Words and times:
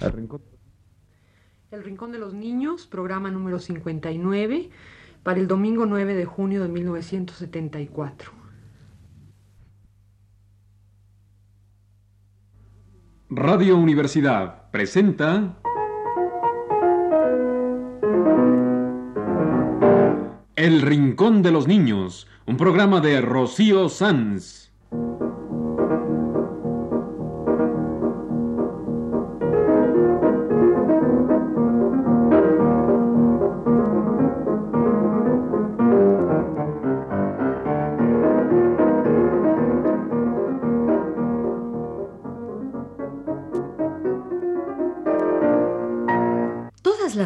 El 0.00 0.12
Rincón. 0.12 0.42
El 1.70 1.84
Rincón 1.84 2.12
de 2.12 2.18
los 2.18 2.34
Niños, 2.34 2.86
programa 2.86 3.30
número 3.30 3.58
59, 3.58 4.70
para 5.22 5.38
el 5.38 5.46
domingo 5.46 5.86
9 5.86 6.14
de 6.14 6.24
junio 6.24 6.62
de 6.62 6.68
1974. 6.68 8.32
Radio 13.28 13.76
Universidad 13.76 14.70
presenta 14.70 15.60
El 20.56 20.82
Rincón 20.82 21.42
de 21.42 21.52
los 21.52 21.68
Niños, 21.68 22.26
un 22.46 22.56
programa 22.56 23.00
de 23.00 23.20
Rocío 23.20 23.88
Sanz. 23.88 24.69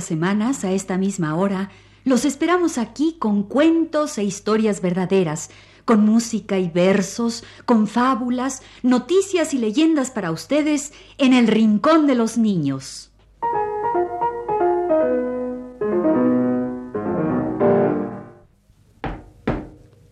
Semanas, 0.04 0.64
a 0.64 0.72
esta 0.72 0.98
misma 0.98 1.34
hora, 1.36 1.70
los 2.04 2.24
esperamos 2.24 2.78
aquí 2.78 3.16
con 3.18 3.42
cuentos 3.42 4.18
e 4.18 4.24
historias 4.24 4.80
verdaderas, 4.80 5.50
con 5.84 6.04
música 6.04 6.58
y 6.58 6.68
versos, 6.68 7.44
con 7.64 7.86
fábulas, 7.86 8.62
noticias 8.82 9.54
y 9.54 9.58
leyendas 9.58 10.10
para 10.10 10.30
ustedes 10.30 10.92
en 11.18 11.32
el 11.32 11.46
Rincón 11.46 12.06
de 12.06 12.14
los 12.14 12.38
Niños. 12.38 13.10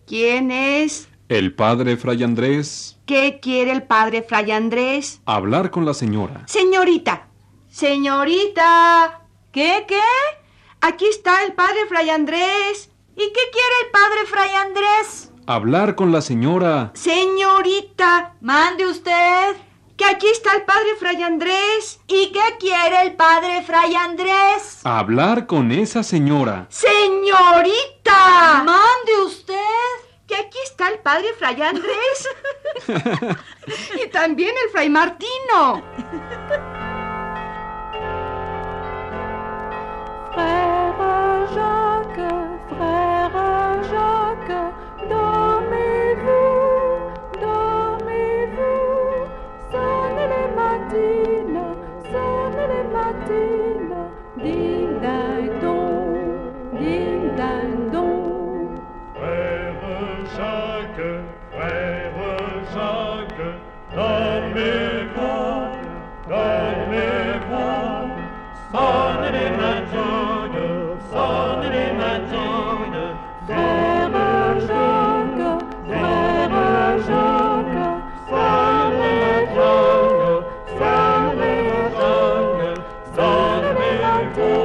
¿Quién 0.05 0.51
es? 0.51 1.09
El 1.29 1.55
padre 1.55 1.97
Fray 1.97 2.21
Andrés. 2.23 2.99
¿Qué 3.05 3.39
quiere 3.41 3.71
el 3.71 3.83
padre 3.83 4.21
Fray 4.21 4.51
Andrés? 4.51 5.21
Hablar 5.25 5.71
con 5.71 5.85
la 5.85 5.93
señora. 5.93 6.43
Señorita, 6.47 7.29
señorita. 7.69 9.22
¿Qué, 9.53 9.85
qué? 9.87 10.01
Aquí 10.81 11.05
está 11.05 11.43
el 11.43 11.53
padre 11.53 11.85
Fray 11.87 12.09
Andrés. 12.09 12.89
¿Y 13.15 13.31
qué 13.31 13.41
quiere 13.51 13.75
el 13.85 13.91
padre 13.91 14.25
Fray 14.25 14.49
Andrés? 14.55 15.31
Hablar 15.45 15.93
con 15.93 16.11
la 16.11 16.21
señora. 16.21 16.89
Señorita, 16.95 18.33
Mande 18.41 18.87
usted. 18.87 19.55
que 19.95 20.05
aquí 20.05 20.25
está 20.27 20.53
el 20.55 20.63
padre 20.63 20.95
Fray 20.99 21.21
Andrés. 21.21 21.99
¿Y 22.07 22.31
qué 22.31 22.57
quiere 22.59 23.03
el 23.03 23.15
padre 23.15 23.61
Fray 23.61 23.93
Andrés? 23.93 24.79
Hablar 24.85 25.45
con 25.45 25.71
esa 25.71 26.01
señora. 26.01 26.65
Señorita, 26.69 28.63
Mande 28.65 29.17
usted. 29.23 29.53
que 30.25 30.35
aquí 30.35 30.57
está 30.63 30.87
el 30.89 30.97
padre 30.97 31.27
Fray 31.37 31.61
Andrés. 31.61 32.27
y 34.03 34.09
también 34.09 34.55
el 34.65 34.71
Fray 34.71 34.89
Martino. 34.89 35.83
Lord. 84.37 84.62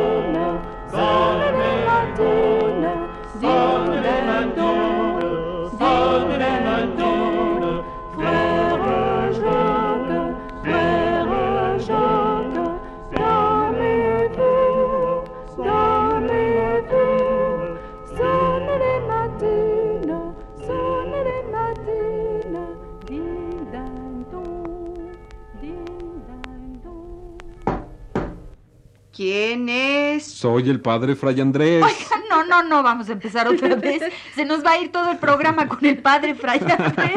Soy 30.38 30.70
el 30.70 30.80
padre 30.80 31.16
Fray 31.16 31.40
Andrés. 31.40 31.82
Oiga, 31.82 32.22
no, 32.30 32.44
no, 32.44 32.62
no, 32.62 32.80
vamos 32.80 33.08
a 33.08 33.12
empezar 33.14 33.48
otra 33.48 33.74
vez. 33.74 34.00
Se 34.36 34.44
nos 34.44 34.64
va 34.64 34.70
a 34.70 34.78
ir 34.78 34.92
todo 34.92 35.10
el 35.10 35.18
programa 35.18 35.66
con 35.66 35.84
el 35.84 35.98
padre 36.00 36.36
Fray 36.36 36.60
Andrés. 36.60 37.16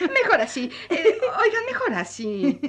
Mejor 0.00 0.38
así. 0.38 0.70
Eh, 0.90 1.18
oigan, 1.42 1.64
mejor 1.66 1.94
así. 1.94 2.60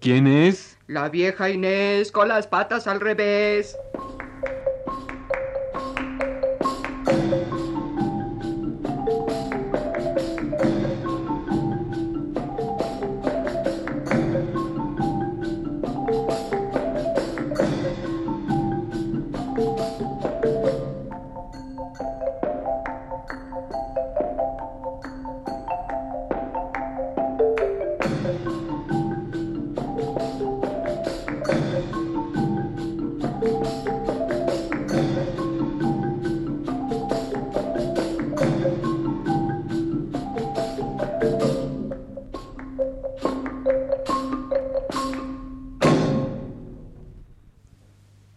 ¿Quién 0.00 0.26
es? 0.26 0.76
La 0.88 1.08
vieja 1.08 1.50
Inés 1.50 2.10
con 2.10 2.26
las 2.26 2.48
patas 2.48 2.88
al 2.88 2.98
revés. 2.98 3.76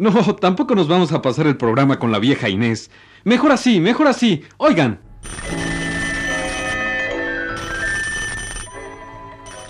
No, 0.03 0.36
tampoco 0.36 0.75
nos 0.75 0.90
vamos 0.90 1.14
a 1.14 1.22
pasar 1.22 1.47
el 1.47 1.56
programa 1.56 1.97
con 1.97 2.12
la 2.12 2.19
vieja 2.19 2.50
Inés. 2.50 2.91
Mejor 3.24 3.53
así, 3.53 3.80
mejor 3.80 4.08
así. 4.08 4.44
Oigan. 4.58 5.00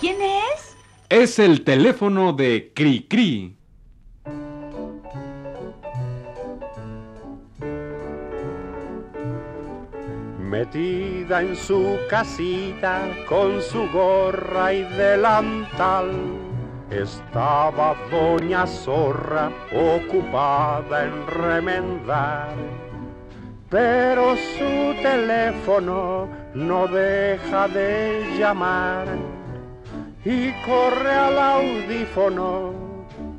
¿Quién 0.00 0.16
es? 0.20 0.76
Es 1.08 1.38
el 1.38 1.62
teléfono 1.62 2.32
de 2.32 2.72
Cri 2.74 3.06
Cri. 3.08 3.56
Metida 10.40 11.42
en 11.42 11.54
su 11.54 11.96
casita 12.10 13.08
con 13.28 13.62
su 13.62 13.88
gorra 13.92 14.74
y 14.74 14.82
delantal, 14.82 16.10
estaba 17.02 17.94
doña 18.10 18.66
Zorra 18.66 19.50
ocupada 19.72 21.04
en 21.04 21.26
remendar. 21.26 22.54
Pero 23.68 24.36
su 24.36 25.02
teléfono 25.02 26.28
no 26.54 26.86
deja 26.86 27.66
de 27.68 28.36
llamar 28.38 29.06
y 30.24 30.52
corre 30.64 31.10
al 31.10 31.38
audífono 31.38 32.72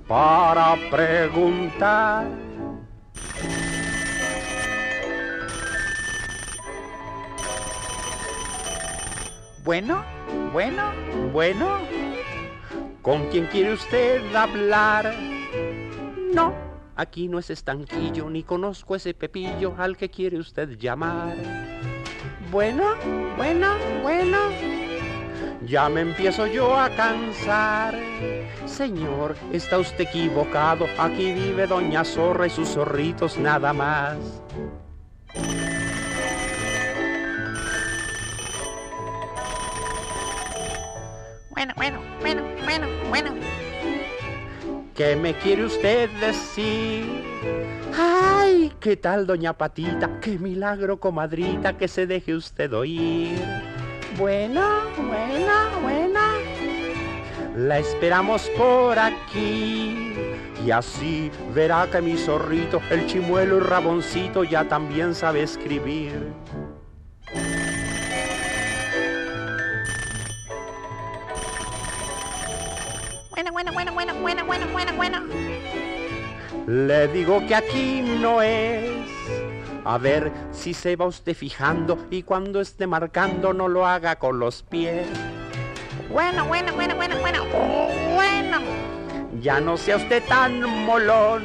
para 0.08 0.76
preguntar. 0.92 2.26
Bueno, 9.64 10.04
bueno, 10.54 10.92
bueno. 11.34 11.80
¿Con 13.06 13.30
quién 13.30 13.46
quiere 13.46 13.72
usted 13.74 14.36
hablar? 14.36 15.14
No, 16.34 16.54
Aquí 16.98 17.28
no 17.28 17.40
es 17.40 17.50
estanquillo, 17.50 18.30
ni 18.30 18.44
conozco 18.44 18.96
ese 18.96 19.14
pepillo 19.14 19.76
al 19.78 19.98
que 19.98 20.10
quiere 20.10 20.38
usted 20.38 20.78
llamar. 20.78 21.36
Bueno, 22.50 22.96
bueno, 23.36 23.76
bueno. 24.02 24.38
Ya 25.66 25.90
me 25.90 26.02
empiezo 26.02 26.48
yo 26.48 26.74
a 26.78 26.90
cansar. 26.92 28.00
Señor, 28.66 29.36
está 29.52 29.78
usted 29.78 30.06
equivocado. 30.06 30.86
Aquí 30.98 31.34
vive 31.34 31.68
Doña 31.68 32.06
Zorra 32.06 32.48
y 32.48 32.50
sus 32.50 32.70
zorritos 32.70 33.38
nada 33.38 33.74
más. 33.74 34.18
Bueno, 41.50 41.74
bueno, 41.76 42.00
bueno. 43.10 43.32
¿Qué 44.96 45.16
me 45.16 45.34
quiere 45.34 45.66
usted 45.66 46.10
decir? 46.22 47.06
¡Ay! 47.98 48.72
¿Qué 48.80 48.96
tal, 48.96 49.28
doña 49.28 49.54
Patita? 49.54 50.20
¡Qué 50.22 50.40
milagro, 50.40 51.00
comadrita, 51.00 51.78
que 51.78 51.88
se 51.88 52.08
deje 52.08 52.34
usted 52.34 52.74
oír! 52.74 53.38
Buena, 54.18 54.84
buena, 54.96 55.70
buena. 55.82 56.34
La 57.58 57.80
esperamos 57.80 58.50
por 58.58 58.98
aquí. 58.98 60.14
Y 60.66 60.72
así 60.72 61.30
verá 61.54 61.88
que 61.92 62.02
mi 62.02 62.18
zorrito, 62.18 62.82
el 62.90 63.06
chimuelo 63.08 63.58
y 63.58 63.60
raboncito, 63.60 64.44
ya 64.44 64.64
también 64.64 65.14
sabe 65.14 65.44
escribir. 65.44 66.34
Bueno, 73.52 73.72
bueno, 73.74 73.94
bueno, 73.94 73.94
bueno, 73.94 74.46
bueno, 74.46 74.46
bueno, 74.46 74.68
bueno, 74.74 74.94
bueno. 74.96 75.20
Le 76.66 77.08
digo 77.10 77.46
que 77.46 77.54
aquí 77.54 78.02
no 78.02 78.42
es. 78.42 78.90
A 79.84 80.00
ver 80.00 80.32
si 80.52 80.74
se 80.74 80.96
va 80.96 81.06
usted 81.06 81.36
fijando 81.36 82.08
y 82.10 82.24
cuando 82.24 82.60
esté 82.60 82.88
marcando 82.88 83.54
no 83.54 83.68
lo 83.68 83.86
haga 83.86 84.16
con 84.16 84.40
los 84.40 84.64
pies. 84.64 85.08
Bueno, 86.12 86.46
bueno, 86.46 86.74
bueno, 86.74 86.96
bueno, 86.96 87.18
bueno. 87.20 87.44
Bueno. 88.16 88.62
Ya 89.42 89.60
no 89.60 89.78
sea 89.78 89.98
usted 89.98 90.24
tan 90.28 90.62
molón. 90.86 91.44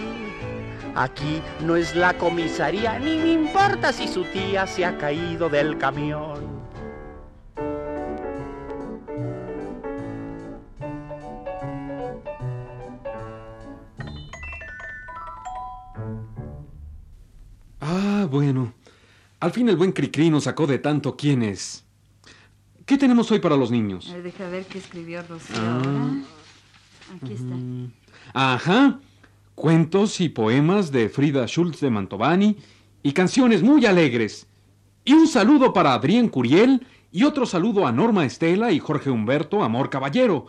Aquí 0.94 1.42
no 1.60 1.76
es 1.76 1.94
la 1.94 2.14
comisaría, 2.14 2.98
ni 2.98 3.18
me 3.18 3.32
importa 3.32 3.92
si 3.92 4.08
su 4.08 4.24
tía 4.24 4.66
se 4.66 4.86
ha 4.86 4.96
caído 4.96 5.50
del 5.50 5.76
camión. 5.76 6.59
Bueno. 18.30 18.72
Al 19.40 19.52
fin 19.52 19.68
el 19.68 19.76
buen 19.76 19.92
Cricri 19.92 20.30
nos 20.30 20.44
sacó 20.44 20.66
de 20.66 20.78
tanto 20.78 21.16
quién 21.16 21.42
es. 21.42 21.84
¿Qué 22.86 22.98
tenemos 22.98 23.30
hoy 23.30 23.38
para 23.38 23.56
los 23.56 23.70
niños? 23.70 24.10
Ver, 24.12 24.22
deja 24.22 24.48
ver 24.48 24.66
qué 24.66 24.78
escribió 24.78 25.22
Rocío 25.22 25.56
Ah. 25.58 26.12
Aquí 27.16 27.34
está. 27.34 27.54
Ajá. 28.34 28.98
Cuentos 29.54 30.20
y 30.20 30.28
poemas 30.28 30.90
de 30.90 31.08
Frida 31.08 31.46
Schultz 31.46 31.80
de 31.80 31.90
Mantovani 31.90 32.56
y 33.02 33.12
canciones 33.12 33.62
muy 33.62 33.84
alegres. 33.86 34.46
Y 35.04 35.12
un 35.14 35.26
saludo 35.26 35.72
para 35.72 35.94
Adrián 35.94 36.28
Curiel 36.28 36.86
y 37.12 37.24
otro 37.24 37.46
saludo 37.46 37.86
a 37.86 37.92
Norma 37.92 38.24
Estela 38.24 38.72
y 38.72 38.78
Jorge 38.78 39.10
Humberto 39.10 39.62
Amor 39.62 39.90
Caballero. 39.90 40.46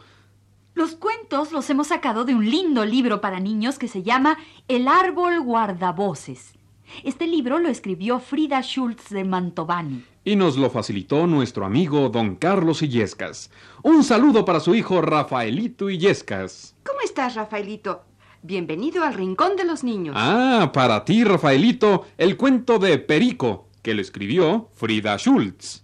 Los 0.74 0.96
cuentos 0.96 1.52
los 1.52 1.70
hemos 1.70 1.88
sacado 1.88 2.24
de 2.24 2.34
un 2.34 2.50
lindo 2.50 2.86
libro 2.86 3.20
para 3.22 3.40
niños 3.40 3.78
que 3.78 3.88
se 3.88 4.04
llama 4.04 4.38
El 4.68 4.88
árbol 4.88 5.42
guardavoces. 5.42 6.54
Este 7.04 7.28
libro 7.28 7.60
lo 7.60 7.70
escribió 7.70 8.20
Frida 8.20 8.62
Schultz 8.62 9.10
de 9.10 9.24
Mantovani. 9.24 10.04
Y 10.24 10.36
nos 10.36 10.58
lo 10.58 10.70
facilitó 10.70 11.26
nuestro 11.26 11.66
amigo 11.66 12.10
don 12.10 12.36
Carlos 12.36 12.82
Illescas. 12.82 13.50
Un 13.84 14.04
saludo 14.04 14.46
para 14.46 14.60
su 14.60 14.76
hijo 14.76 15.02
Rafaelito 15.02 15.90
Illescas. 15.90 16.76
¿cómo 16.84 17.00
estás, 17.02 17.36
Rafaelito? 17.36 18.04
Bienvenido 18.44 19.04
al 19.04 19.14
Rincón 19.14 19.56
de 19.56 19.66
los 19.66 19.84
Niños. 19.84 20.16
Ah, 20.18 20.72
para 20.74 21.04
ti, 21.06 21.24
Rafaelito, 21.24 22.06
el 22.18 22.38
cuento 22.38 22.80
de 22.80 22.98
Perico, 22.98 23.68
que 23.82 23.94
lo 23.94 24.02
escribió 24.02 24.70
Frida 24.74 25.18
Schultz. 25.18 25.84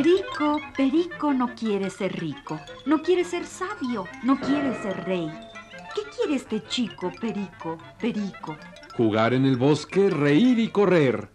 Perico, 0.00 0.60
Perico 0.76 1.32
no 1.34 1.56
quiere 1.56 1.90
ser 1.90 2.20
rico, 2.20 2.60
no 2.86 3.02
quiere 3.02 3.24
ser 3.24 3.44
sabio, 3.44 4.04
no 4.22 4.38
quiere 4.38 4.80
ser 4.80 5.04
rey. 5.04 5.28
¿Qué 5.92 6.02
quiere 6.16 6.36
este 6.36 6.62
chico, 6.68 7.10
Perico, 7.20 7.76
Perico? 8.00 8.56
Jugar 8.96 9.34
en 9.34 9.44
el 9.44 9.56
bosque, 9.56 10.08
reír 10.08 10.60
y 10.60 10.68
correr. 10.68 11.30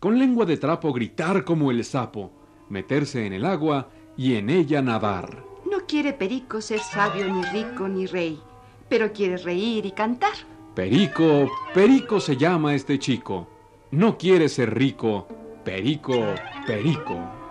Con 0.00 0.18
lengua 0.18 0.44
de 0.44 0.56
trapo 0.56 0.92
gritar 0.92 1.44
como 1.44 1.70
el 1.70 1.84
sapo, 1.84 2.32
meterse 2.68 3.26
en 3.26 3.32
el 3.32 3.44
agua 3.44 3.90
y 4.16 4.34
en 4.34 4.50
ella 4.50 4.82
nadar. 4.82 5.44
No 5.70 5.86
quiere 5.86 6.12
Perico 6.14 6.60
ser 6.60 6.80
sabio, 6.80 7.32
ni 7.32 7.44
rico, 7.44 7.86
ni 7.86 8.06
rey, 8.06 8.40
pero 8.88 9.12
quiere 9.12 9.36
reír 9.36 9.86
y 9.86 9.92
cantar. 9.92 10.34
Perico, 10.74 11.48
Perico 11.72 12.18
se 12.18 12.36
llama 12.36 12.74
este 12.74 12.98
chico. 12.98 13.46
No 13.92 14.18
quiere 14.18 14.48
ser 14.48 14.74
rico. 14.74 15.28
Perico, 15.62 16.34
Perico. 16.66 17.43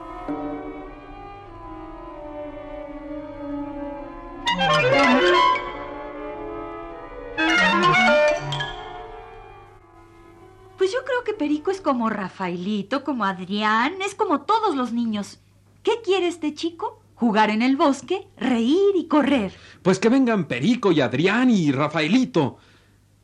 Pues 10.78 10.92
yo 10.92 11.00
creo 11.06 11.24
que 11.26 11.34
Perico 11.34 11.72
es 11.72 11.82
como 11.82 12.10
Rafaelito, 12.10 13.04
como 13.04 13.26
Adrián, 13.26 13.94
es 14.06 14.16
como 14.16 14.42
todos 14.42 14.76
los 14.76 14.92
niños. 14.92 15.40
¿Qué 15.82 16.02
quiere 16.04 16.28
este 16.28 16.54
chico? 16.54 17.02
Jugar 17.16 17.50
en 17.50 17.62
el 17.62 17.78
bosque, 17.78 18.28
reír 18.38 18.96
y 18.96 19.08
correr. 19.08 19.54
Pues 19.82 20.00
que 20.00 20.10
vengan 20.10 20.46
Perico 20.46 20.92
y 20.92 21.02
Adrián 21.02 21.50
y 21.50 21.72
Rafaelito. 21.72 22.58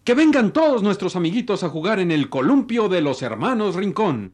Que 0.04 0.14
vengan 0.14 0.54
todos 0.54 0.81
nuestros 0.81 1.16
amiguitos 1.16 1.64
a 1.64 1.70
jugar 1.70 2.00
en 2.00 2.12
el 2.12 2.30
columpio 2.30 2.88
de 2.88 3.02
los 3.02 3.22
hermanos 3.22 3.76
Rincón. 3.76 4.34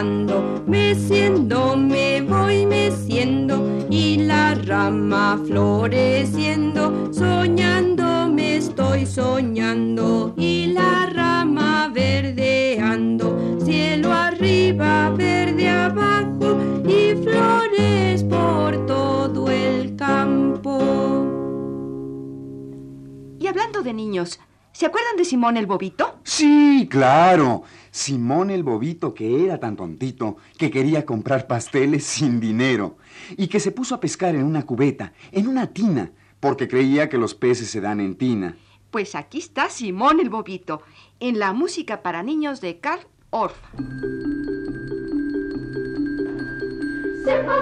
Verdeando, 0.00 0.62
meciendo 0.66 1.76
me 1.76 2.22
voy 2.22 2.66
meciendo 2.66 3.86
y 3.90 4.16
la 4.16 4.54
rama 4.54 5.38
floreciendo, 5.46 7.12
soñando 7.12 8.28
me 8.32 8.56
estoy 8.56 9.06
soñando 9.06 10.32
y 10.36 10.66
la 10.66 11.06
rama 11.06 11.90
verdeando, 11.92 13.58
cielo 13.64 14.12
arriba, 14.12 15.10
verde 15.10 15.68
abajo 15.68 16.58
y 16.86 17.14
flores 17.22 18.24
por 18.24 18.86
todo 18.86 19.50
el 19.50 19.96
campo. 19.96 20.78
Y 23.38 23.46
hablando 23.46 23.82
de 23.82 23.92
niños, 23.92 24.40
¿se 24.72 24.86
acuerdan 24.86 25.16
de 25.16 25.24
Simón 25.24 25.56
el 25.56 25.66
Bobito? 25.66 26.20
Sí, 26.24 26.88
claro. 26.90 27.64
Simón 27.90 28.50
el 28.50 28.62
bobito 28.62 29.14
que 29.14 29.44
era 29.44 29.58
tan 29.58 29.76
tontito 29.76 30.36
que 30.56 30.70
quería 30.70 31.04
comprar 31.04 31.46
pasteles 31.46 32.04
sin 32.04 32.40
dinero 32.40 32.96
y 33.36 33.48
que 33.48 33.60
se 33.60 33.72
puso 33.72 33.94
a 33.94 34.00
pescar 34.00 34.34
en 34.34 34.44
una 34.44 34.64
cubeta, 34.64 35.12
en 35.32 35.48
una 35.48 35.68
tina, 35.68 36.12
porque 36.38 36.68
creía 36.68 37.08
que 37.08 37.18
los 37.18 37.34
peces 37.34 37.68
se 37.70 37.80
dan 37.80 38.00
en 38.00 38.14
tina. 38.14 38.56
Pues 38.90 39.14
aquí 39.14 39.38
está 39.38 39.68
Simón 39.70 40.20
el 40.20 40.30
Bobito, 40.30 40.82
en 41.20 41.38
la 41.38 41.52
música 41.52 42.02
para 42.02 42.22
niños 42.22 42.60
de 42.60 42.78
Carl 42.78 43.06
Orff. 43.30 43.56
Simple 47.24 47.60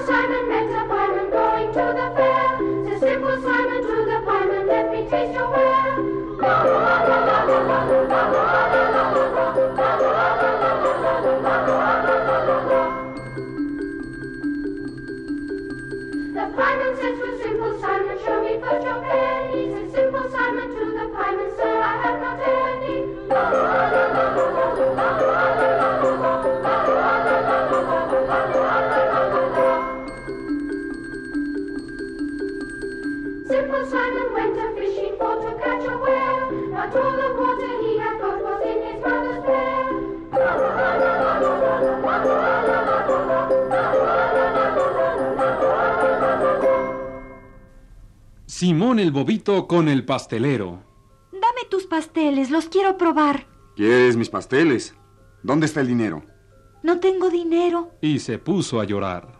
Simón 48.58 48.98
el 48.98 49.12
Bobito 49.12 49.68
con 49.68 49.88
el 49.88 50.04
pastelero. 50.04 50.82
Dame 51.30 51.68
tus 51.70 51.86
pasteles, 51.86 52.50
los 52.50 52.68
quiero 52.68 52.98
probar. 52.98 53.46
¿Quieres 53.76 54.16
mis 54.16 54.30
pasteles? 54.30 54.96
¿Dónde 55.44 55.66
está 55.66 55.80
el 55.80 55.86
dinero? 55.86 56.24
No 56.82 56.98
tengo 56.98 57.30
dinero. 57.30 57.92
Y 58.00 58.18
se 58.18 58.38
puso 58.38 58.80
a 58.80 58.84
llorar. 58.84 59.38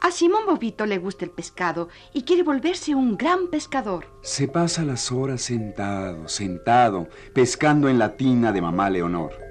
A 0.00 0.10
Simón 0.10 0.46
Bobito 0.46 0.86
le 0.86 0.96
gusta 0.96 1.26
el 1.26 1.30
pescado 1.32 1.90
y 2.14 2.22
quiere 2.22 2.44
volverse 2.44 2.94
un 2.94 3.18
gran 3.18 3.48
pescador. 3.48 4.06
Se 4.22 4.48
pasa 4.48 4.82
las 4.82 5.12
horas 5.12 5.42
sentado, 5.42 6.28
sentado, 6.28 7.08
pescando 7.34 7.90
en 7.90 7.98
la 7.98 8.16
tina 8.16 8.52
de 8.52 8.62
mamá 8.62 8.88
Leonor. 8.88 9.45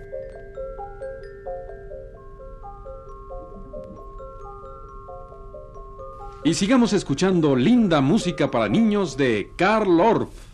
Y 6.46 6.54
sigamos 6.54 6.94
escuchando 6.94 7.56
linda 7.56 8.02
música 8.02 8.52
para 8.52 8.70
niños 8.70 9.18
de 9.18 9.50
Karl 9.56 10.00
Orff. 10.00 10.45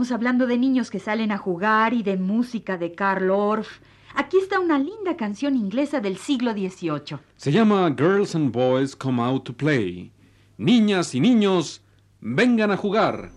Estamos 0.00 0.12
hablando 0.16 0.46
de 0.46 0.56
niños 0.56 0.90
que 0.90 0.98
salen 0.98 1.30
a 1.30 1.36
jugar 1.36 1.92
y 1.92 2.02
de 2.02 2.16
música 2.16 2.78
de 2.78 2.94
Karl 2.94 3.30
Orff, 3.30 3.80
aquí 4.14 4.38
está 4.38 4.58
una 4.58 4.78
linda 4.78 5.14
canción 5.14 5.56
inglesa 5.56 6.00
del 6.00 6.16
siglo 6.16 6.52
XVIII. 6.52 7.18
Se 7.36 7.52
llama 7.52 7.94
Girls 7.94 8.34
and 8.34 8.50
Boys 8.50 8.96
Come 8.96 9.20
Out 9.20 9.44
to 9.44 9.52
Play. 9.52 10.10
Niñas 10.56 11.14
y 11.14 11.20
niños, 11.20 11.82
vengan 12.18 12.70
a 12.70 12.78
jugar. 12.78 13.30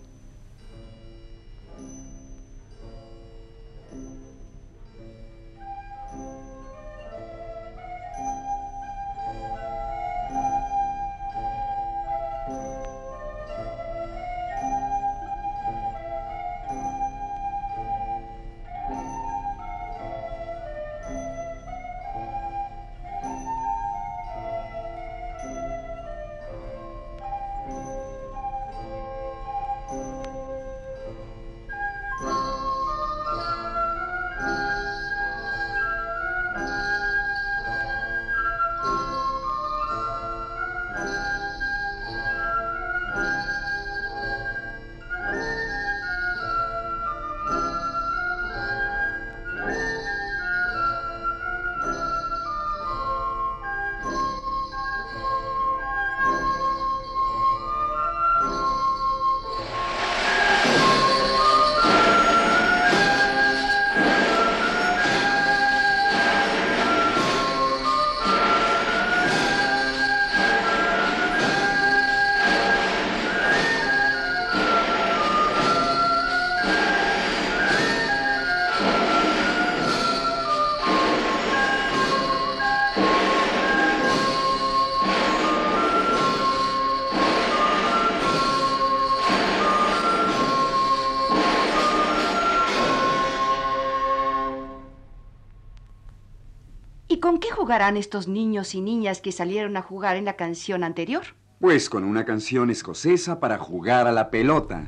Jugarán 97.73 97.97
estos 97.97 98.27
niños 98.27 98.75
y 98.75 98.81
niñas 98.81 99.19
que 99.19 99.31
salieron 99.31 99.75
a 99.77 99.81
jugar 99.81 100.15
en 100.15 100.25
la 100.25 100.33
canción 100.33 100.83
anterior? 100.83 101.23
Pues 101.59 101.89
con 101.89 102.03
una 102.03 102.23
canción 102.23 102.69
escocesa 102.69 103.39
para 103.39 103.57
jugar 103.57 104.05
a 104.05 104.11
la 104.11 104.29
pelota. 104.29 104.85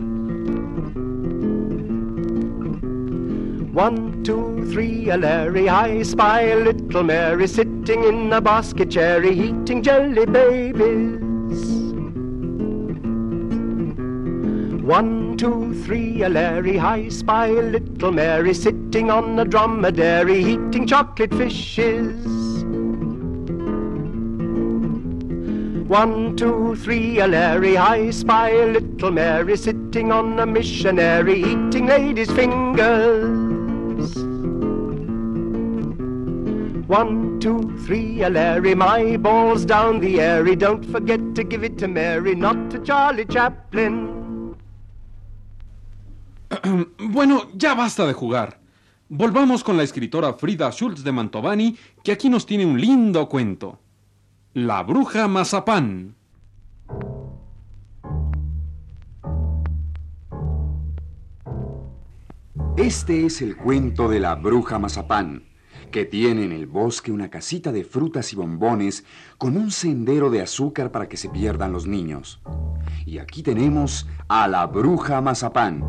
One, 3.74 4.22
two, 4.24 4.63
three, 4.72 5.10
a 5.10 5.18
Larry, 5.18 5.68
I 5.68 6.04
spy 6.04 6.51
a 6.51 6.58
little 6.58 7.01
Mary 7.01 7.48
sitting 7.48 8.04
in 8.04 8.32
a 8.32 8.39
basket 8.39 8.92
cherry 8.92 9.32
eating 9.32 9.82
jelly 9.82 10.27
babies. 10.27 11.82
One, 14.84 15.36
two, 15.38 15.74
three, 15.84 16.22
a 16.22 16.30
Larry, 16.30 16.77
I 16.80 17.10
spy 17.10 17.48
a 17.48 17.63
little 17.63 18.12
Mary 18.12 18.54
sitting 18.54 19.10
on 19.10 19.39
a 19.39 19.44
dromedary 19.44 20.39
eating 20.39 20.86
chocolate 20.86 21.34
fishes. 21.34 22.35
One, 25.88 26.36
two, 26.36 26.75
three, 26.77 27.20
a 27.20 27.27
Larry, 27.27 27.77
I 27.77 28.10
spy 28.10 28.51
little 28.65 29.12
Mary 29.12 29.56
sitting 29.56 30.12
on 30.12 30.39
a 30.39 30.46
missionary 30.46 31.44
eating 31.44 31.86
ladies' 31.86 32.32
fingers. 32.32 34.15
One, 36.88 37.39
two, 37.39 37.77
three, 37.86 38.24
a 38.24 38.30
Larry, 38.32 38.74
my 38.74 39.18
ball's 39.18 39.63
down 39.63 40.00
the 40.00 40.20
airy. 40.22 40.56
Don't 40.56 40.84
forget 40.84 41.20
to 41.36 41.44
give 41.44 41.63
it 41.63 41.77
to 41.77 41.88
Mary, 41.88 42.34
not 42.34 42.72
to 42.72 42.80
Charlie 42.80 43.25
Chaplin. 43.25 44.56
Bueno, 46.98 47.51
ya 47.54 47.75
basta 47.75 48.08
de 48.08 48.13
jugar. 48.13 48.60
Volvamos 49.08 49.63
con 49.63 49.77
la 49.77 49.84
escritora 49.84 50.34
Frida 50.34 50.72
Schultz 50.72 51.04
de 51.04 51.12
Mantovani, 51.12 51.77
que 52.04 52.12
aquí 52.12 52.27
nos 52.27 52.48
tiene 52.48 52.65
un 52.65 52.82
lindo 52.82 53.30
cuento. 53.30 53.85
La 54.56 54.84
bruja 54.84 55.28
mazapán. 55.28 56.16
Este 62.78 63.26
es 63.26 63.42
el 63.42 63.58
cuento 63.58 64.08
de 64.08 64.22
la 64.22 64.36
bruja 64.36 64.80
mazapán, 64.80 65.44
que 65.92 66.06
tiene 66.06 66.46
en 66.46 66.54
el 66.54 66.68
bosque 66.68 67.12
una 67.12 67.30
casita 67.30 67.74
de 67.74 67.84
frutas 67.84 68.32
y 68.32 68.38
bombones 68.38 69.04
con 69.38 69.58
un 69.58 69.72
sendero 69.72 70.30
de 70.30 70.42
azúcar 70.42 70.90
para 70.90 71.10
que 71.10 71.18
se 71.18 71.28
pierdan 71.28 71.74
los 71.74 71.86
niños. 71.86 72.42
Y 73.06 73.18
aquí 73.18 73.44
tenemos 73.44 74.08
a 74.30 74.48
la 74.48 74.68
bruja 74.68 75.20
mazapán. 75.20 75.84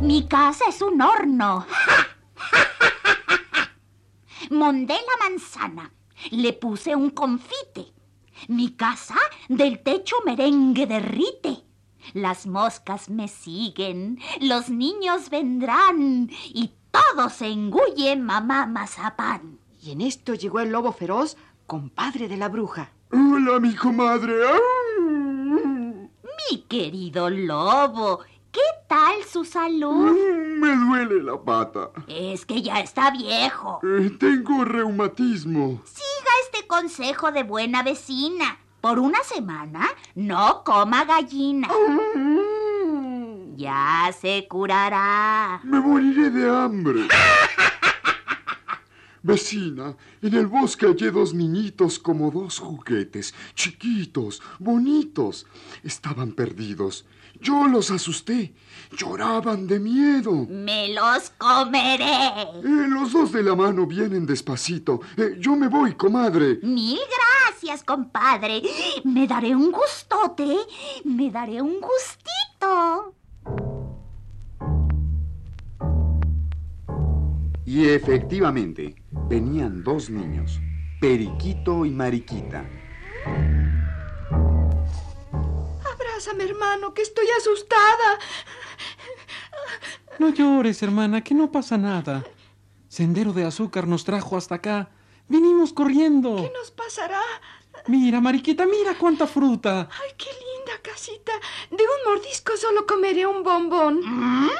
Mi 0.00 0.28
casa 0.28 0.66
es 0.68 0.80
un 0.80 1.02
horno. 1.02 1.66
Mondé 4.50 4.94
la 4.94 5.28
manzana. 5.28 5.92
Le 6.30 6.52
puse 6.52 6.94
un 6.94 7.10
confite. 7.10 7.92
Mi 8.48 8.74
casa 8.74 9.16
del 9.48 9.82
techo 9.82 10.16
merengue 10.24 10.86
derrite. 10.86 11.64
Las 12.12 12.46
moscas 12.46 13.08
me 13.08 13.28
siguen, 13.28 14.18
los 14.40 14.68
niños 14.68 15.30
vendrán 15.30 16.28
y 16.48 16.70
todo 16.90 17.30
se 17.30 17.46
engulle 17.46 18.16
mamá 18.16 18.66
mazapán. 18.66 19.58
Y 19.82 19.92
en 19.92 20.02
esto 20.02 20.34
llegó 20.34 20.60
el 20.60 20.70
lobo 20.70 20.92
feroz, 20.92 21.36
compadre 21.66 22.28
de 22.28 22.36
la 22.36 22.48
bruja. 22.48 22.92
Hola, 23.12 23.58
mi 23.58 23.74
comadre. 23.74 24.34
Mi 26.50 26.58
querido 26.68 27.30
lobo, 27.30 28.18
¿qué 28.18 28.33
tal 28.94 29.24
su 29.24 29.44
salud? 29.44 30.16
Me 30.60 30.76
duele 30.76 31.20
la 31.20 31.36
pata. 31.36 31.90
Es 32.06 32.46
que 32.46 32.62
ya 32.62 32.78
está 32.78 33.10
viejo. 33.10 33.80
Eh, 33.82 34.10
tengo 34.20 34.64
reumatismo. 34.64 35.82
Siga 35.84 36.32
este 36.44 36.68
consejo 36.68 37.32
de 37.32 37.42
buena 37.42 37.82
vecina. 37.82 38.56
Por 38.80 39.00
una 39.00 39.18
semana 39.24 39.88
no 40.14 40.62
coma 40.62 41.04
gallina. 41.06 41.68
Ya 43.56 44.12
se 44.16 44.46
curará. 44.48 45.60
Me 45.64 45.80
moriré 45.80 46.30
de 46.30 46.48
hambre. 46.48 47.08
Vecina, 49.24 49.96
en 50.20 50.34
el 50.34 50.46
bosque 50.46 50.86
hallé 50.86 51.10
dos 51.10 51.32
niñitos 51.32 51.98
como 51.98 52.30
dos 52.30 52.58
juguetes, 52.58 53.34
chiquitos, 53.54 54.42
bonitos. 54.58 55.46
Estaban 55.82 56.32
perdidos. 56.32 57.06
Yo 57.40 57.66
los 57.66 57.90
asusté. 57.90 58.54
Lloraban 58.96 59.66
de 59.66 59.80
miedo. 59.80 60.46
Me 60.48 60.94
los 60.94 61.30
comeré. 61.38 62.04
Eh, 62.04 62.86
los 62.88 63.12
dos 63.12 63.32
de 63.32 63.42
la 63.42 63.54
mano 63.54 63.86
vienen 63.86 64.26
despacito. 64.26 65.00
Eh, 65.16 65.36
yo 65.38 65.56
me 65.56 65.68
voy, 65.68 65.94
comadre. 65.94 66.58
Mil 66.62 66.98
gracias, 67.16 67.82
compadre. 67.82 68.62
Me 69.04 69.26
daré 69.26 69.54
un 69.54 69.72
gustote. 69.72 70.56
Me 71.04 71.30
daré 71.30 71.60
un 71.60 71.80
gustito. 71.80 73.14
Y 77.66 77.88
efectivamente, 77.88 78.94
venían 79.28 79.82
dos 79.82 80.10
niños, 80.10 80.60
Periquito 81.00 81.84
y 81.86 81.90
Mariquita. 81.90 82.64
Abrázame, 86.24 86.44
hermano, 86.44 86.94
que 86.94 87.02
estoy 87.02 87.26
asustada. 87.38 88.18
No 90.18 90.30
llores, 90.30 90.82
hermana, 90.82 91.22
que 91.22 91.34
no 91.34 91.52
pasa 91.52 91.76
nada. 91.76 92.24
Sendero 92.88 93.32
de 93.32 93.44
azúcar 93.44 93.86
nos 93.86 94.04
trajo 94.04 94.36
hasta 94.36 94.54
acá. 94.54 94.88
Vinimos 95.28 95.72
corriendo. 95.72 96.36
¿Qué 96.36 96.50
nos 96.56 96.70
pasará? 96.70 97.20
Mira, 97.88 98.20
Mariquita, 98.20 98.64
mira 98.64 98.96
cuánta 98.96 99.26
fruta. 99.26 99.88
Ay, 99.90 100.12
qué 100.16 100.30
linda 100.30 100.80
casita. 100.82 101.32
De 101.70 101.82
un 101.82 102.12
mordisco 102.12 102.56
solo 102.56 102.86
comeré 102.86 103.26
un 103.26 103.42
bombón. 103.42 104.00
¿Mm? 104.02 104.50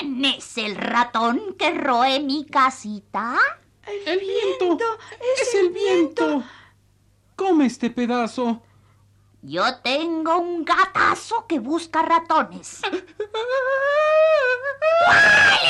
¿Quién 0.00 0.24
es 0.24 0.56
el 0.56 0.76
ratón 0.76 1.56
que 1.58 1.72
roe 1.72 2.20
mi 2.20 2.46
casita? 2.46 3.36
El, 3.86 4.08
El 4.08 4.20
viento. 4.20 4.98
Es 5.42 5.54
el 5.54 5.70
viento. 5.70 6.42
Come 7.36 7.66
este 7.66 7.90
pedazo. 7.90 8.62
Yo 9.42 9.76
tengo 9.82 10.38
un 10.38 10.64
gatazo 10.64 11.46
que 11.46 11.60
busca 11.60 12.02
ratones. 12.02 12.80
¿Cuál 12.82 12.98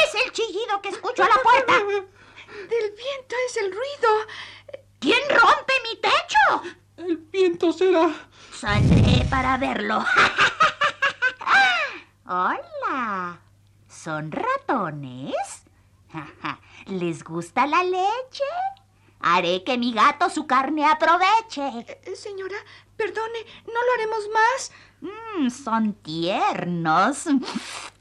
es 0.05 0.15
el 0.25 0.33
chillido 0.33 0.81
que 0.83 0.89
escucho 0.89 1.23
a 1.23 1.29
la 1.29 1.37
puerta? 1.43 1.75
Del 1.75 2.93
viento 2.93 3.37
es 3.47 3.57
el 3.59 3.71
ruido. 3.71 4.09
¿Quién 4.99 5.21
rompe 5.29 5.75
mi 5.85 5.97
techo? 6.01 6.63
El 6.97 7.17
viento 7.19 7.73
será. 7.73 8.11
Saldré 8.53 9.25
para 9.31 9.59
verlo. 9.59 10.05
Hola. 12.27 13.39
¿Son 13.87 14.33
ratones? 14.33 15.65
¿Les 16.87 17.23
gusta 17.23 17.67
la 17.67 17.83
leche? 17.85 18.45
Haré 19.21 19.65
que 19.65 19.77
mi 19.79 19.93
gato 19.93 20.31
su 20.31 20.47
carne 20.47 20.87
aproveche. 20.87 21.87
Eh, 22.05 22.17
señora, 22.17 22.57
perdone, 22.97 23.41
¿no 23.67 23.73
lo 23.73 23.93
haremos 23.95 24.29
más? 24.33 24.73
Mm, 25.01 25.51
son 25.51 25.95
tiernos, 25.95 27.25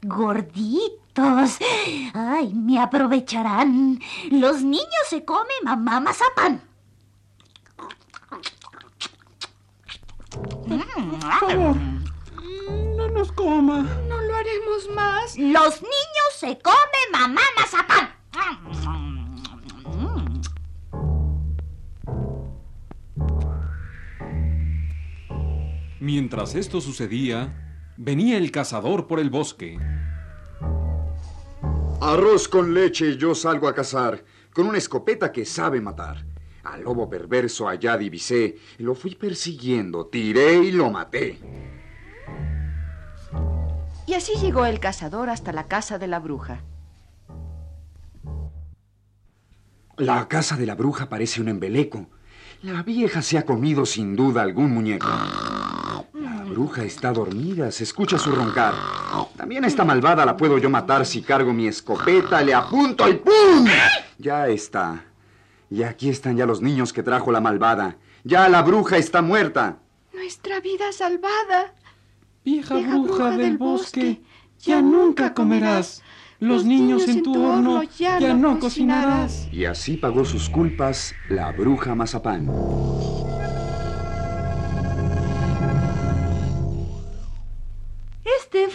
gorditos. 0.02 1.58
Ay, 2.14 2.52
me 2.54 2.80
aprovecharán. 2.80 4.00
Los 4.30 4.62
niños 4.62 5.06
se 5.08 5.24
comen 5.24 5.58
mamá 5.64 6.00
favor, 11.40 11.76
no 12.96 13.08
nos 13.08 13.32
coma. 13.32 13.82
No 14.08 14.20
lo 14.20 14.36
haremos 14.36 14.88
más. 14.94 15.38
Los 15.38 15.82
niños 15.82 16.30
se 16.38 16.58
comen 16.58 17.10
mamá 17.12 17.42
mazapán. 17.56 18.97
Mientras 26.00 26.54
esto 26.54 26.80
sucedía, 26.80 27.92
venía 27.96 28.38
el 28.38 28.52
cazador 28.52 29.08
por 29.08 29.18
el 29.18 29.30
bosque. 29.30 29.78
Arroz 32.00 32.46
con 32.46 32.72
leche 32.72 33.10
y 33.10 33.16
yo 33.16 33.34
salgo 33.34 33.66
a 33.66 33.74
cazar, 33.74 34.24
con 34.54 34.66
una 34.66 34.78
escopeta 34.78 35.32
que 35.32 35.44
sabe 35.44 35.80
matar. 35.80 36.24
Al 36.62 36.82
lobo 36.82 37.08
perverso 37.10 37.68
allá 37.68 37.96
divisé, 37.96 38.56
lo 38.78 38.94
fui 38.94 39.16
persiguiendo, 39.16 40.06
tiré 40.06 40.54
y 40.58 40.70
lo 40.70 40.90
maté. 40.90 41.40
Y 44.06 44.14
así 44.14 44.34
llegó 44.40 44.66
el 44.66 44.78
cazador 44.78 45.28
hasta 45.28 45.52
la 45.52 45.66
casa 45.66 45.98
de 45.98 46.06
la 46.06 46.20
bruja. 46.20 46.62
La 49.96 50.28
casa 50.28 50.56
de 50.56 50.66
la 50.66 50.76
bruja 50.76 51.08
parece 51.08 51.40
un 51.40 51.48
embeleco. 51.48 52.06
La 52.62 52.84
vieja 52.84 53.20
se 53.20 53.36
ha 53.36 53.44
comido 53.44 53.84
sin 53.84 54.14
duda 54.14 54.42
algún 54.42 54.72
muñeco. 54.72 55.08
La 56.58 56.64
bruja 56.64 56.82
está 56.82 57.12
dormida, 57.12 57.70
se 57.70 57.84
escucha 57.84 58.18
su 58.18 58.32
roncar. 58.32 58.74
También 59.36 59.64
esta 59.64 59.84
malvada 59.84 60.26
la 60.26 60.36
puedo 60.36 60.58
yo 60.58 60.68
matar 60.68 61.06
si 61.06 61.22
cargo 61.22 61.52
mi 61.52 61.68
escopeta, 61.68 62.42
le 62.42 62.52
apunto 62.52 63.08
y 63.08 63.14
¡pum! 63.14 63.64
Ya 64.18 64.48
está. 64.48 65.04
Y 65.70 65.84
aquí 65.84 66.08
están 66.08 66.36
ya 66.36 66.46
los 66.46 66.60
niños 66.60 66.92
que 66.92 67.04
trajo 67.04 67.30
la 67.30 67.40
malvada. 67.40 67.98
Ya 68.24 68.48
la 68.48 68.62
bruja 68.62 68.96
está 68.96 69.22
muerta. 69.22 69.78
Nuestra 70.12 70.58
vida 70.58 70.90
salvada. 70.90 71.74
Vieja, 72.44 72.74
bruja, 72.74 73.36
del 73.36 73.56
bosque, 73.56 74.20
ya 74.58 74.82
nunca 74.82 75.34
comerás. 75.34 76.02
Los 76.40 76.64
niños 76.64 77.06
en 77.06 77.22
tu 77.22 77.40
horno 77.40 77.84
ya, 77.84 78.18
no 78.34 78.58
cocinarás. 78.58 79.46
Y 79.52 79.64
así 79.64 79.96
pagó 79.96 80.24
sus 80.24 80.50
culpas 80.50 81.14
la 81.28 81.52
bruja 81.52 81.94
Mazapán. 81.94 82.50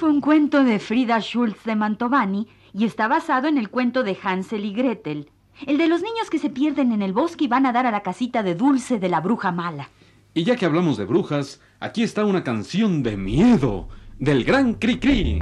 Un 0.04 0.22
cuento 0.22 0.64
de 0.64 0.80
Frida 0.80 1.20
Schultz 1.20 1.64
de 1.64 1.76
Mantovani 1.76 2.48
y 2.74 2.86
está 2.86 3.08
basado 3.08 3.48
en 3.48 3.58
el 3.58 3.70
cuento 3.70 4.04
de 4.04 4.18
Hansel 4.22 4.66
y 4.66 4.74
Gretel, 4.74 5.30
el 5.66 5.78
de 5.78 5.88
los 5.88 6.02
niños 6.02 6.30
que 6.30 6.40
se 6.40 6.50
pierden 6.50 6.92
en 6.92 7.02
el 7.02 7.14
bosque 7.14 7.46
y 7.46 7.48
van 7.48 7.66
a 7.66 7.72
dar 7.72 7.86
a 7.86 7.92
la 7.92 8.04
casita 8.04 8.44
de 8.44 8.56
dulce 8.56 9.00
de 9.00 9.10
la 9.10 9.22
bruja 9.22 9.52
mala. 9.52 9.90
Y 10.34 10.44
ya 10.44 10.56
que 10.56 10.66
hablamos 10.66 10.98
de 10.98 11.06
brujas, 11.06 11.62
aquí 11.80 12.04
está 12.04 12.26
una 12.26 12.44
canción 12.44 13.04
de 13.04 13.18
miedo 13.18 13.88
del 14.20 14.44
gran 14.44 14.76
Cri-Cri. 14.80 15.42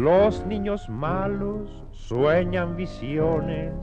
Los 0.00 0.46
niños 0.46 0.88
malos 0.88 1.84
sueñan 1.92 2.74
visiones, 2.74 3.74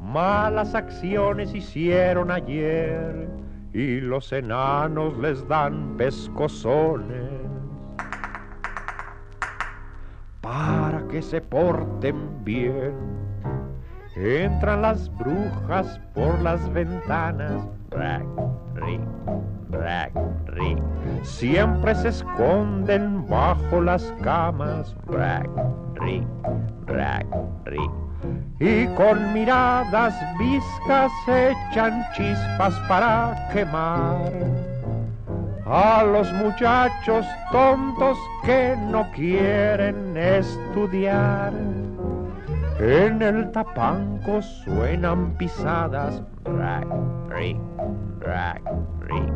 malas 0.00 0.76
acciones 0.76 1.52
hicieron 1.56 2.30
ayer 2.30 3.28
y 3.72 4.00
los 4.00 4.32
enanos 4.32 5.18
les 5.18 5.44
dan 5.48 5.96
pescozones 5.96 7.32
para 10.40 11.02
que 11.08 11.20
se 11.20 11.40
porten 11.40 12.44
bien. 12.44 12.94
Entran 14.14 14.82
las 14.82 15.10
brujas 15.18 16.00
por 16.14 16.40
las 16.42 16.72
ventanas. 16.72 17.66
Siempre 21.24 21.94
se 21.96 22.08
esconden 22.08 23.15
bajo 23.28 23.80
las 23.80 24.02
camas, 24.22 24.94
rack, 25.06 25.48
rick, 25.94 26.26
rack, 26.86 27.26
rick. 27.64 27.90
Y 28.58 28.86
con 28.94 29.32
miradas 29.34 30.14
viscas 30.38 31.12
echan 31.28 32.04
chispas 32.14 32.74
para 32.88 33.48
quemar 33.52 34.32
a 35.66 36.04
los 36.04 36.32
muchachos 36.34 37.26
tontos 37.50 38.16
que 38.44 38.76
no 38.90 39.10
quieren 39.12 40.16
estudiar. 40.16 41.52
En 42.78 43.20
el 43.22 43.50
tapanco 43.52 44.40
suenan 44.42 45.36
pisadas, 45.36 46.22
rack, 46.44 46.86
rick, 47.30 47.58
rack, 48.20 48.62
rick. 49.00 49.35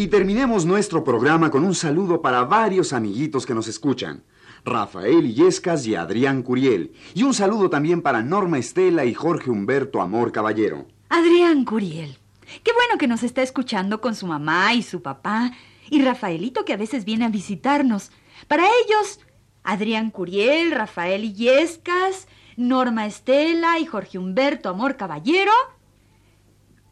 Y 0.00 0.08
terminemos 0.08 0.64
nuestro 0.64 1.04
programa 1.04 1.50
con 1.50 1.62
un 1.62 1.74
saludo 1.74 2.22
para 2.22 2.44
varios 2.44 2.94
amiguitos 2.94 3.44
que 3.44 3.52
nos 3.52 3.68
escuchan. 3.68 4.24
Rafael 4.64 5.26
Illescas 5.26 5.86
y 5.86 5.94
Adrián 5.94 6.42
Curiel. 6.42 6.94
Y 7.12 7.22
un 7.22 7.34
saludo 7.34 7.68
también 7.68 8.00
para 8.00 8.22
Norma 8.22 8.56
Estela 8.56 9.04
y 9.04 9.12
Jorge 9.12 9.50
Humberto 9.50 10.00
Amor 10.00 10.32
Caballero. 10.32 10.86
Adrián 11.10 11.66
Curiel. 11.66 12.16
Qué 12.64 12.72
bueno 12.72 12.96
que 12.98 13.08
nos 13.08 13.22
está 13.22 13.42
escuchando 13.42 14.00
con 14.00 14.14
su 14.14 14.26
mamá 14.26 14.72
y 14.72 14.82
su 14.82 15.02
papá. 15.02 15.52
Y 15.90 16.00
Rafaelito 16.00 16.64
que 16.64 16.72
a 16.72 16.78
veces 16.78 17.04
viene 17.04 17.26
a 17.26 17.28
visitarnos. 17.28 18.10
Para 18.48 18.64
ellos, 18.64 19.20
Adrián 19.64 20.10
Curiel, 20.10 20.70
Rafael 20.70 21.26
Illescas, 21.26 22.26
Norma 22.56 23.04
Estela 23.04 23.78
y 23.78 23.84
Jorge 23.84 24.16
Humberto 24.16 24.70
Amor 24.70 24.96
Caballero. 24.96 25.52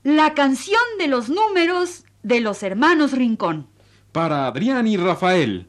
La 0.02 0.34
canción 0.34 0.82
de 0.98 1.08
los 1.08 1.30
números 1.30 2.04
de 2.28 2.40
los 2.40 2.62
hermanos 2.62 3.12
Rincón. 3.12 3.68
Para 4.12 4.46
Adrián 4.46 4.86
y 4.86 4.98
Rafael, 4.98 5.66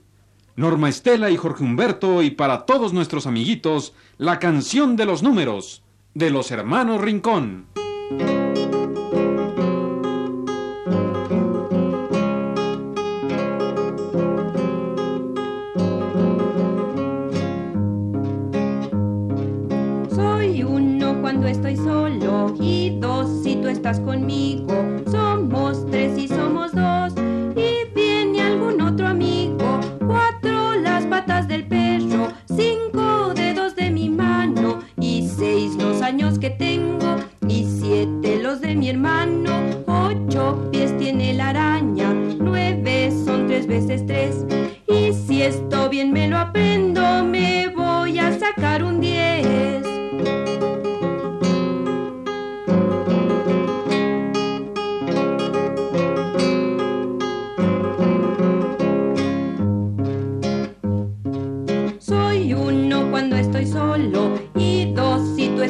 Norma 0.57 0.89
Estela 0.89 1.29
y 1.29 1.37
Jorge 1.37 1.63
Humberto 1.63 2.21
y 2.21 2.31
para 2.31 2.65
todos 2.65 2.91
nuestros 2.91 3.25
amiguitos, 3.27 3.93
la 4.17 4.39
canción 4.39 4.97
de 4.97 5.05
los 5.05 5.23
números 5.23 5.83
de 6.13 6.29
los 6.31 6.51
hermanos 6.51 6.99
Rincón. 6.99 7.67
Soy 20.13 20.63
uno 20.63 21.21
cuando 21.21 21.47
estoy 21.47 21.77
solo 21.77 22.53
y 22.59 22.99
dos 22.99 23.43
si 23.43 23.55
tú 23.55 23.69
estás 23.69 24.01
conmigo. 24.01 24.88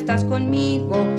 Estás 0.09 0.23
conmigo. 0.23 1.18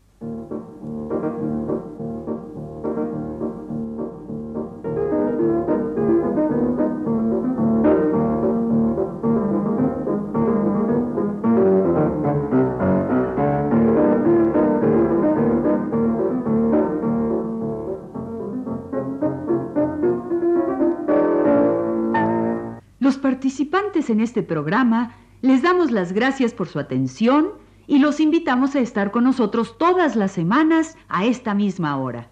Participantes 23.41 24.11
en 24.11 24.21
este 24.21 24.43
programa 24.43 25.15
les 25.41 25.63
damos 25.63 25.89
las 25.89 26.13
gracias 26.13 26.53
por 26.53 26.67
su 26.67 26.77
atención 26.77 27.53
y 27.87 27.97
los 27.97 28.19
invitamos 28.19 28.75
a 28.75 28.81
estar 28.81 29.09
con 29.09 29.23
nosotros 29.23 29.79
todas 29.79 30.15
las 30.15 30.31
semanas 30.31 30.95
a 31.09 31.25
esta 31.25 31.55
misma 31.55 31.97
hora. 31.97 32.29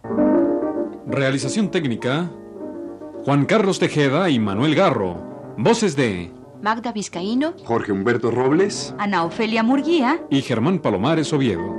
Realización 1.08 1.72
técnica, 1.72 2.30
Juan 3.26 3.46
Carlos 3.46 3.80
Tejeda 3.80 4.30
y 4.30 4.38
Manuel 4.38 4.76
Garro. 4.76 5.56
Voces 5.58 5.96
de 5.96 6.32
Magda 6.62 6.92
Vizcaíno, 6.92 7.56
Jorge 7.66 7.92
Humberto 7.92 8.30
Robles. 8.30 8.94
Ana 9.00 9.24
Ofelia 9.24 9.64
Murguía 9.64 10.22
y 10.30 10.42
Germán 10.44 10.78
Palomares 10.78 11.34
Oviedo. 11.34 11.79